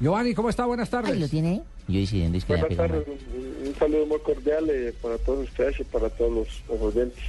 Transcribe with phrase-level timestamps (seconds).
[0.00, 0.64] Giovanni, ¿cómo está?
[0.66, 1.12] Buenas tardes.
[1.12, 1.62] Ahí lo tiene.
[1.88, 5.78] Yo diciendo es que Buenas tardes, un, un saludo muy cordial eh, para todos ustedes
[5.80, 7.22] y para todos los, los oyentes.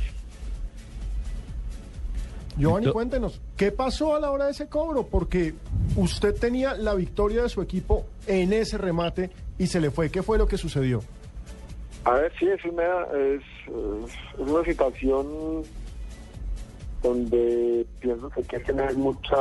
[2.58, 5.08] Giovanni, cuéntenos, ¿qué pasó a la hora de ese cobro?
[5.08, 5.54] Porque
[5.96, 10.10] usted tenía la victoria de su equipo en ese remate y se le fue.
[10.12, 11.02] ¿Qué fue lo que sucedió?
[12.04, 15.64] A ver, sí, es una, es, es- una situación
[17.02, 19.38] donde pienso que hay que tener mucha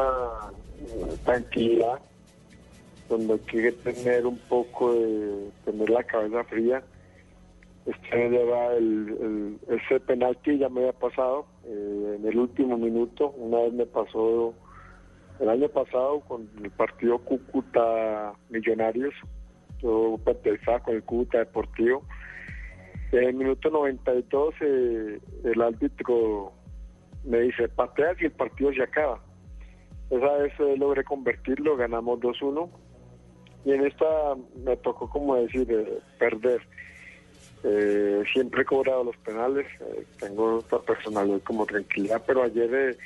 [1.24, 1.98] tranquilidad,
[3.10, 6.82] donde hay tener un poco de tener la cabeza fría.
[7.84, 13.58] Este lleva el- ese penalti ya me había pasado eh, en el último minuto, una
[13.62, 14.54] vez me pasó
[15.40, 19.14] el año pasado con el partido Cúcuta Millonarios,
[19.82, 22.02] yo pertenecía con el Cúcuta Deportivo.
[23.12, 26.52] En el minuto 92 eh, el árbitro
[27.24, 29.20] me dice, pateas y el partido se acaba.
[30.10, 32.68] Esa vez eh, logré convertirlo, ganamos 2-1.
[33.64, 34.06] Y en esta
[34.64, 36.62] me tocó, como decir, eh, perder.
[37.62, 42.96] Eh, siempre he cobrado los penales, eh, tengo esta personalidad como tranquilidad, pero ayer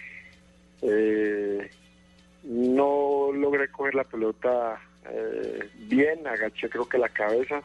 [2.45, 4.81] no logré coger la pelota
[5.89, 7.62] bien, agaché creo que la cabeza,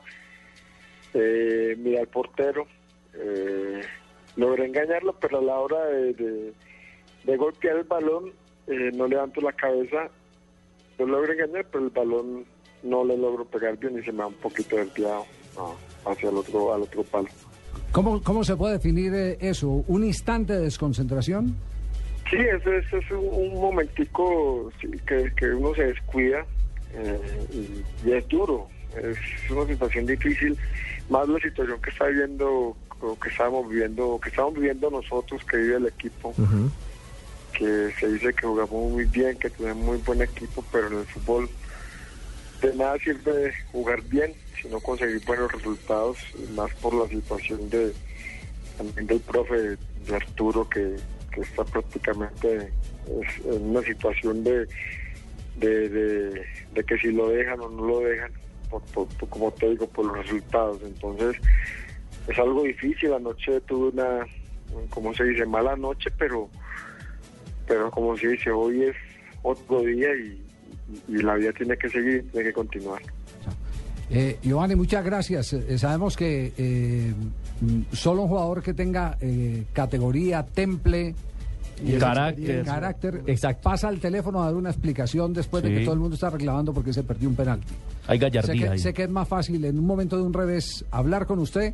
[1.13, 2.66] miré al portero,
[4.35, 6.53] logré engañarlo, pero a la hora de, de-
[7.23, 8.31] de golpear el balón
[8.67, 10.09] no levanto la cabeza,
[10.97, 12.45] lo logro engañar, pero el balón
[12.83, 15.25] no le logro pegar bien y se me va un poquito desviado
[15.58, 15.73] ah,
[16.11, 17.27] hacia el otro, al otro palo.
[17.91, 19.67] ¿Cómo, ¿Cómo se puede definir eh, eso?
[19.88, 21.55] ¿Un instante de desconcentración?
[22.30, 26.45] Sí, eso, es- es un, un momentico sí, que, que uno se descuida
[26.94, 27.19] eh,
[27.52, 29.17] y, y es duro, es
[29.52, 30.55] una situación difícil,
[31.09, 32.75] más la situación que está viviendo,
[33.22, 36.33] que estábamos viviendo, que estamos viviendo nosotros, que vive el equipo,
[37.53, 41.05] que se dice que jugamos muy bien, que tenemos muy buen equipo, pero en el
[41.05, 41.50] fútbol
[42.61, 46.17] de nada sirve jugar bien, sino conseguir buenos resultados,
[46.55, 47.93] más por la situación de
[48.77, 49.55] también del profe
[50.05, 50.95] de Arturo que,
[51.39, 52.69] está prácticamente
[53.45, 54.67] en una situación de,
[55.56, 58.31] de, que si lo dejan o no lo dejan,
[58.69, 60.81] por- por- como te digo, por los resultados.
[60.84, 61.38] Entonces
[62.28, 63.13] es algo difícil.
[63.13, 64.25] Anoche tuve una,
[64.89, 66.50] como se dice, mala noche, pero
[67.67, 68.95] pero como se dice, hoy es
[69.44, 70.44] otro día y,
[71.07, 73.01] y- la vida tiene que seguir, tiene que continuar.
[74.11, 75.53] Eh, Giovanni, muchas gracias.
[75.53, 77.13] Eh, sabemos que eh,
[77.91, 81.13] solo un jugador que tenga eh, categoría, temple
[81.85, 82.66] y Carácter.
[82.66, 83.61] carácter Exacto.
[83.69, 86.73] pasa al teléfono a dar una explicación después de que todo el mundo está reclamando
[86.73, 87.67] porque se perdió un penalti.
[88.07, 88.79] Hay Sé gallardía que, ahí.
[88.79, 91.73] sé que es más fácil en un momento de un revés hablar con usted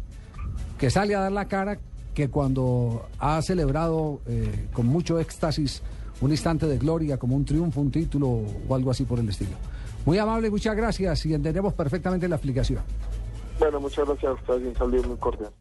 [0.77, 1.79] que sale a dar la cara
[2.13, 5.81] que cuando ha celebrado eh, con mucho éxtasis
[6.21, 9.57] un instante de gloria como un triunfo, un título o algo así por el estilo.
[10.05, 12.81] Muy amable, muchas gracias y entendemos perfectamente la explicación.
[13.59, 15.51] Bueno, muchas gracias a ustedes un muy cordial.